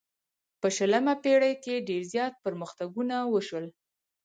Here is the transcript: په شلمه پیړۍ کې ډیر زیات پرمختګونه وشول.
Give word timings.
په 0.61 0.67
شلمه 0.75 1.13
پیړۍ 1.23 1.53
کې 1.63 1.85
ډیر 1.87 2.01
زیات 2.13 2.33
پرمختګونه 2.45 3.15
وشول. 3.33 3.65